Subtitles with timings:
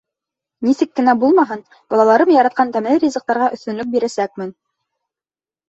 [0.67, 1.61] Нисек кенә булмаһын,
[1.95, 4.53] балаларым яратҡан тәмле ризыҡтарға өҫтөнлөк бирәсәкмен.